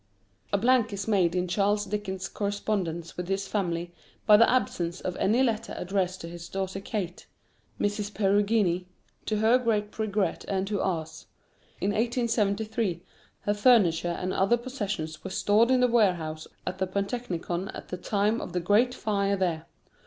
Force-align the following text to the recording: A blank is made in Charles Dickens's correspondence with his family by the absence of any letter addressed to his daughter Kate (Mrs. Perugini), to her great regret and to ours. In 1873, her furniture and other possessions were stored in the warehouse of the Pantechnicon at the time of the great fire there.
A 0.51 0.57
blank 0.57 0.91
is 0.93 1.07
made 1.07 1.35
in 1.35 1.47
Charles 1.47 1.85
Dickens's 1.85 2.27
correspondence 2.27 3.15
with 3.17 3.27
his 3.27 3.47
family 3.47 3.93
by 4.25 4.35
the 4.35 4.49
absence 4.49 4.99
of 4.99 5.15
any 5.17 5.43
letter 5.43 5.75
addressed 5.77 6.21
to 6.21 6.27
his 6.27 6.49
daughter 6.49 6.79
Kate 6.79 7.27
(Mrs. 7.79 8.11
Perugini), 8.11 8.87
to 9.27 9.35
her 9.37 9.59
great 9.59 9.99
regret 9.99 10.43
and 10.47 10.65
to 10.65 10.81
ours. 10.81 11.27
In 11.79 11.91
1873, 11.91 13.03
her 13.41 13.53
furniture 13.53 14.07
and 14.07 14.33
other 14.33 14.57
possessions 14.57 15.23
were 15.23 15.29
stored 15.29 15.69
in 15.69 15.81
the 15.81 15.87
warehouse 15.87 16.47
of 16.65 16.79
the 16.79 16.87
Pantechnicon 16.87 17.69
at 17.75 17.89
the 17.89 17.97
time 17.97 18.41
of 18.41 18.53
the 18.53 18.59
great 18.59 18.95
fire 18.95 19.35
there. 19.37 19.67